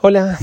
[0.00, 0.38] Hola,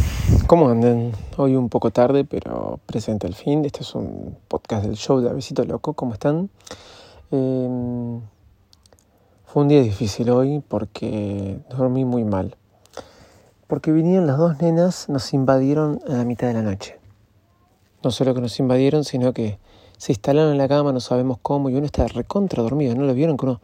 [0.48, 1.14] ¿cómo andan?
[1.38, 3.64] Hoy un poco tarde, pero presente al fin.
[3.64, 5.94] Este es un podcast del show de Avesito Loco.
[5.94, 6.50] ¿Cómo están?
[7.32, 8.20] Eh,
[9.46, 12.58] fue un día difícil hoy porque dormí muy mal.
[13.68, 17.00] Porque vinieron las dos nenas, nos invadieron a la mitad de la noche.
[18.04, 19.58] No solo que nos invadieron, sino que
[19.98, 22.94] se instalaron en la cama, no sabemos cómo, y uno está recontra dormido.
[22.94, 23.38] ¿No lo vieron?
[23.38, 23.62] Que uno,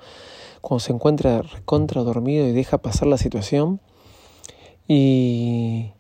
[0.62, 3.82] cuando se encuentra recontra dormido y deja pasar la situación
[4.94, 5.94] y,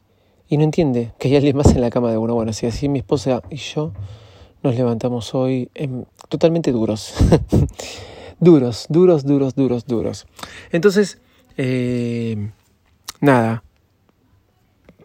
[0.49, 2.35] y no entiende que hay alguien más en la cama de uno.
[2.35, 3.93] Bueno, si así mi esposa y yo
[4.63, 5.69] nos levantamos hoy
[6.27, 7.13] totalmente duros.
[8.41, 10.27] duros, duros, duros, duros, duros.
[10.73, 11.19] Entonces,
[11.55, 12.51] eh,
[13.21, 13.63] nada,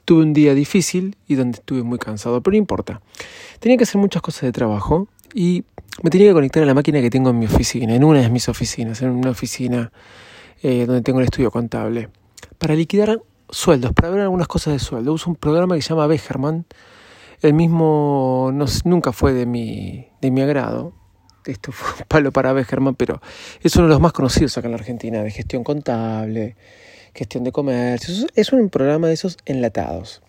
[0.04, 3.00] tuve un día difícil y donde estuve muy cansado, pero no importa.
[3.60, 5.62] Tenía que hacer muchas cosas de trabajo y
[6.02, 8.30] me tenía que conectar a la máquina que tengo en mi oficina, en una de
[8.30, 9.92] mis oficinas, en una oficina
[10.60, 12.08] eh, donde tengo el estudio contable,
[12.58, 15.12] para liquidar sueldos, para ver algunas cosas de sueldo.
[15.12, 16.66] Uso un programa que se llama Becherman.
[17.42, 20.92] El mismo no, nunca fue de mi, de mi agrado.
[21.44, 23.20] Esto fue un palo para Becherman, pero
[23.62, 26.56] es uno de los más conocidos acá en la Argentina, de gestión contable,
[27.14, 28.26] gestión de comercio.
[28.34, 30.22] Es un programa de esos enlatados.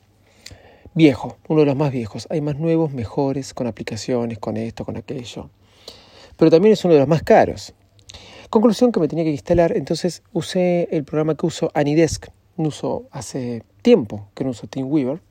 [0.94, 2.28] Viejo, uno de los más viejos.
[2.31, 5.50] Hay más nuevos, mejores, con aplicaciones, con esto, con aquello.
[6.38, 7.73] Pero también es uno de los más caros.
[8.50, 12.30] Conclusión que me tenía que instalar, entonces usé el programa que uso Anidesk,
[12.66, 15.22] uso hace tiempo que no uso TeamWeaver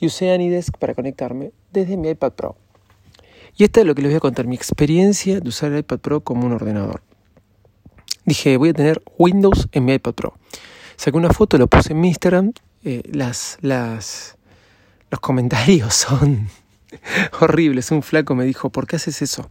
[0.00, 2.56] y usé Anidesk para conectarme desde mi iPad Pro.
[3.56, 5.98] Y esta es lo que les voy a contar, mi experiencia de usar el iPad
[5.98, 7.02] Pro como un ordenador.
[8.24, 10.34] Dije, voy a tener Windows en mi iPad Pro.
[10.96, 12.52] Saqué una foto, lo puse en mi Instagram.
[12.84, 14.36] Eh, las, las,
[15.10, 16.48] los comentarios son
[17.40, 17.90] horribles.
[17.90, 19.50] Un flaco me dijo, ¿por qué haces eso?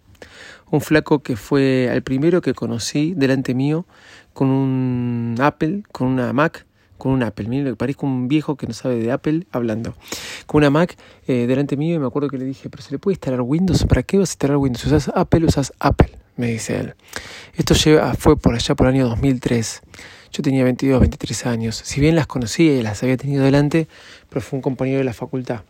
[0.72, 3.86] Un flaco que fue el primero que conocí delante mío
[4.34, 6.66] con un Apple, con una Mac,
[6.97, 7.47] con un Apple.
[7.47, 9.95] Miren, parezco un viejo que no sabe de Apple hablando.
[10.45, 12.99] Con una Mac eh, delante mío y me acuerdo que le dije, pero ¿se le
[12.99, 13.86] puede instalar Windows?
[13.86, 14.86] ¿Para qué vas a instalar Windows?
[14.86, 15.45] ¿Usas Apple?
[15.45, 16.17] ¿Usas Apple?
[16.36, 16.95] Me dice él.
[17.55, 19.82] Esto lleva, fue por allá por el año 2003.
[20.32, 21.82] Yo tenía 22, 23 años.
[21.83, 23.87] Si bien las conocía y las había tenido delante,
[24.30, 25.61] pero fue un compañero de la facultad.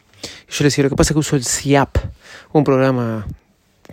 [0.48, 1.98] Yo le decía, lo que pasa es que uso el CIAP,
[2.54, 3.28] un programa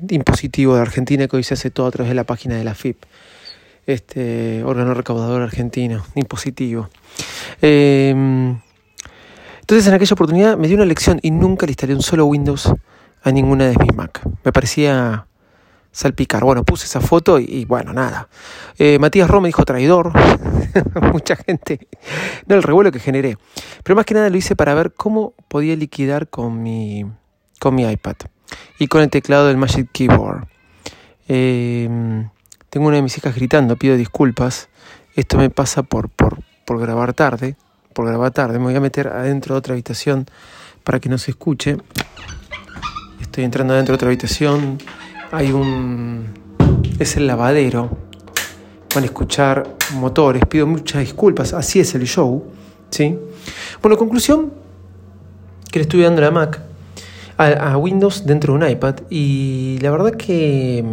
[0.09, 2.75] impositivo de Argentina que hoy se hace todo a través de la página de la
[2.75, 3.05] FIP
[3.87, 6.89] este órgano recaudador argentino, impositivo.
[7.61, 8.61] Em,
[9.61, 12.73] entonces en aquella oportunidad me dio una lección y nunca le instalé un solo Windows
[13.23, 14.21] a ninguna de mis Mac.
[14.45, 15.27] Me parecía
[15.93, 16.45] salpicar.
[16.45, 18.29] Bueno, puse esa foto y, bueno, nada.
[18.79, 20.13] Eh, Matías Rome dijo traidor.
[21.13, 21.89] Mucha gente.
[22.47, 23.37] No, el revuelo que generé.
[23.83, 27.05] Pero más que nada lo hice para ver cómo podía liquidar con mi,
[27.59, 28.17] con mi iPad
[28.79, 30.47] y con el teclado del Magic Keyboard.
[31.29, 31.89] Eh,
[32.71, 34.69] tengo una de mis hijas gritando, pido disculpas.
[35.17, 37.57] Esto me pasa por, por, por grabar tarde.
[37.93, 38.59] Por grabar tarde.
[38.59, 40.27] Me voy a meter adentro de otra habitación
[40.85, 41.79] para que no se escuche.
[43.21, 44.79] Estoy entrando adentro de otra habitación.
[45.33, 46.27] Hay un.
[47.01, 47.91] Es el lavadero.
[48.95, 50.45] Van a escuchar motores.
[50.47, 51.53] Pido muchas disculpas.
[51.53, 52.45] Así es el show.
[52.91, 53.19] ¿sí?
[53.83, 54.53] Bueno, conclusión:
[55.73, 56.61] que le estuve dando la Mac
[57.37, 58.95] a Windows dentro de un iPad.
[59.11, 60.85] Y la verdad que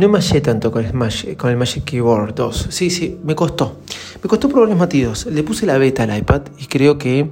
[0.00, 2.68] no me hallé tanto con el, Magic, con el Magic Keyboard 2.
[2.70, 3.80] Sí, sí, me costó.
[4.22, 5.26] Me costó probar los matidos.
[5.26, 7.28] Le puse la beta al iPad y creo que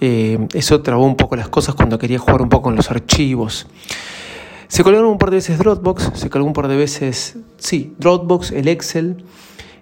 [0.00, 3.66] eh, eso trabó un poco las cosas cuando quería jugar un poco con los archivos.
[4.68, 8.52] Se colgaron un par de veces Dropbox, se colgó un par de veces, sí, Dropbox,
[8.52, 9.24] el Excel,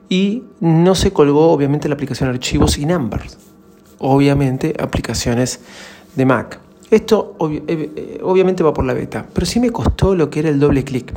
[0.09, 3.37] y no se colgó obviamente la aplicación archivos y Numbers.
[3.99, 5.61] Obviamente aplicaciones
[6.17, 6.61] de Mac.
[6.93, 10.51] Esto eh, eh, obviamente va por la beta, pero sí me costó lo que era
[10.51, 11.11] el doble clic.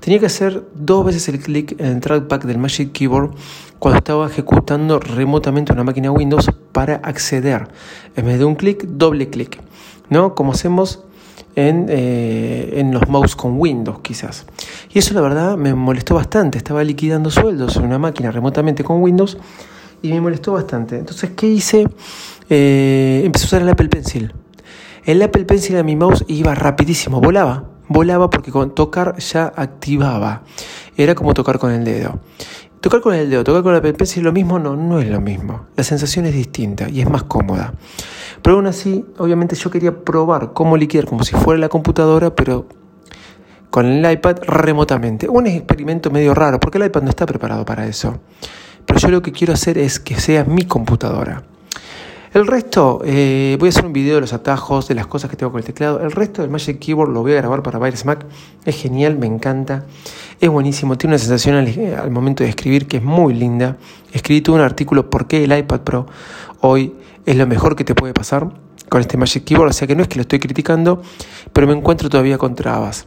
[0.00, 3.32] Tenía que hacer dos veces el clic en el trackpad del Magic Keyboard
[3.78, 7.68] cuando estaba ejecutando remotamente una máquina Windows para acceder.
[8.16, 9.60] En vez de un clic, doble clic.
[10.08, 10.34] ¿no?
[10.34, 11.00] Como hacemos
[11.56, 14.46] en, eh, en, los mouse con Windows quizás.
[14.94, 16.56] Y eso la verdad me molestó bastante.
[16.56, 19.36] Estaba liquidando sueldos en una máquina remotamente con Windows
[20.00, 20.96] y me molestó bastante.
[20.96, 21.86] Entonces, ¿qué hice?
[22.48, 24.32] empecé a usar el Apple Pencil.
[25.08, 27.64] El Apple Pencil de mi mouse iba rapidísimo, volaba.
[27.88, 30.42] Volaba porque con tocar ya activaba.
[30.98, 32.20] Era como tocar con el dedo.
[32.82, 35.22] Tocar con el dedo, tocar con el Apple Pencil lo mismo, no, no es lo
[35.22, 35.64] mismo.
[35.76, 37.72] La sensación es distinta y es más cómoda.
[38.42, 42.66] Pero aún así, obviamente yo quería probar cómo liquidar como si fuera la computadora, pero
[43.70, 45.26] con el iPad remotamente.
[45.26, 48.20] Un experimento medio raro, porque el iPad no está preparado para eso.
[48.84, 51.44] Pero yo lo que quiero hacer es que sea mi computadora.
[52.32, 55.36] El resto, eh, voy a hacer un video de los atajos, de las cosas que
[55.36, 56.00] tengo con el teclado.
[56.00, 58.26] El resto del Magic Keyboard lo voy a grabar para Virus Mac.
[58.64, 59.86] Es genial, me encanta.
[60.38, 63.78] Es buenísimo, tiene una sensación al, al momento de escribir que es muy linda.
[64.12, 66.06] Escribí todo un artículo por qué el iPad Pro
[66.60, 66.94] hoy
[67.24, 68.48] es lo mejor que te puede pasar
[68.88, 71.02] con este Magic Keyboard, o sea que no es que lo estoy criticando,
[71.52, 73.06] pero me encuentro todavía con trabas.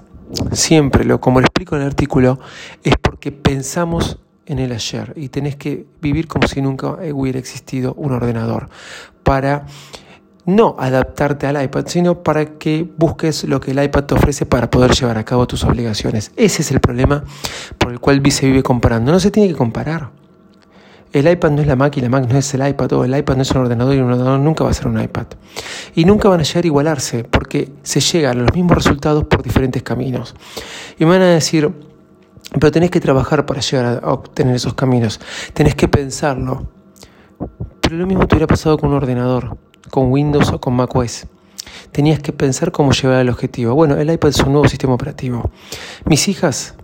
[0.52, 2.40] Siempre, lo, como lo explico en el artículo,
[2.84, 4.20] es porque pensamos
[4.52, 8.70] en el ayer y tenés que vivir como si nunca hubiera existido un ordenador
[9.24, 9.66] para
[10.46, 14.70] no adaptarte al iPad, sino para que busques lo que el iPad te ofrece para
[14.70, 16.32] poder llevar a cabo tus obligaciones.
[16.36, 17.24] Ese es el problema
[17.78, 19.12] por el cual se vive comparando.
[19.12, 20.10] No se tiene que comparar.
[21.14, 23.18] El iPad no es la Mac y la Mac no es el iPad, o el
[23.18, 25.28] iPad no es un ordenador y un ordenador nunca va a ser un iPad.
[25.94, 29.44] Y nunca van a llegar a igualarse, porque se llegan a los mismos resultados por
[29.44, 30.36] diferentes caminos.
[30.98, 31.70] Y me van a decir,
[32.60, 35.20] pero tenés que trabajar para llegar a obtener esos caminos,
[35.54, 36.70] tenés que pensarlo.
[37.82, 39.58] Pero lo mismo te hubiera pasado con un ordenador,
[39.90, 41.28] con Windows o con macOS.
[41.92, 43.74] Tenías que pensar cómo llegar al objetivo.
[43.76, 45.50] Bueno, el iPad es un nuevo sistema operativo.
[46.06, 46.76] Mis hijas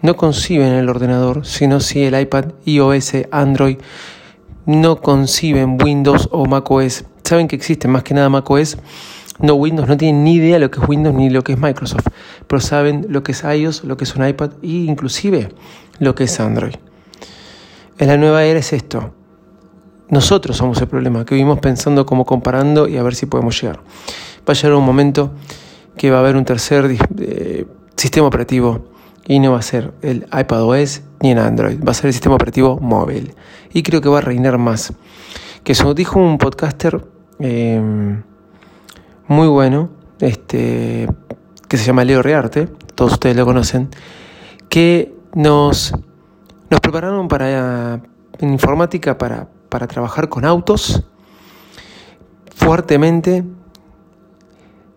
[0.00, 3.78] no conciben el ordenador, sino si el iPad, iOS, Android,
[4.66, 7.04] no conciben Windows o macOS.
[7.24, 8.76] Saben que existe más que nada macOS,
[9.38, 12.06] no Windows, no tienen ni idea lo que es Windows ni lo que es Microsoft,
[12.46, 15.48] pero saben lo que es iOS, lo que es un iPad e inclusive
[15.98, 16.74] lo que es Android.
[17.98, 19.14] En la nueva era es esto.
[20.08, 23.80] Nosotros somos el problema, que vivimos pensando como comparando y a ver si podemos llegar.
[24.48, 25.32] Va a llegar un momento
[25.96, 28.86] que va a haber un tercer eh, sistema operativo
[29.26, 32.34] y no va a ser el iPadOS ni en Android, va a ser el sistema
[32.34, 33.34] operativo móvil.
[33.72, 34.92] Y creo que va a reinar más.
[35.64, 37.00] Que eso dijo un podcaster
[37.38, 38.22] em,
[39.32, 39.90] muy bueno,
[40.20, 41.08] este,
[41.68, 43.88] que se llama Leo Rearte, todos ustedes lo conocen,
[44.68, 45.92] que nos,
[46.70, 48.00] nos prepararon para
[48.38, 51.04] en informática para, para trabajar con autos
[52.54, 53.44] fuertemente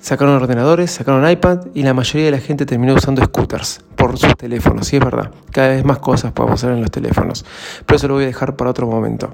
[0.06, 4.38] Sacaron ordenadores, sacaron iPad y la mayoría de la gente terminó usando scooters por sus
[4.38, 4.86] teléfonos.
[4.86, 5.32] Sí, es verdad.
[5.50, 7.44] Cada vez más cosas podemos hacer en los teléfonos.
[7.88, 9.34] Pero eso lo voy a dejar para otro momento.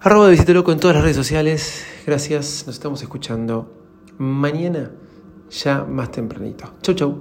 [0.00, 1.86] Arroba de Visite en todas las redes sociales.
[2.04, 2.64] Gracias.
[2.66, 3.81] Nos estamos escuchando
[4.18, 4.90] mañana
[5.50, 6.64] ya más tempranito.
[6.82, 7.18] Chau, chau.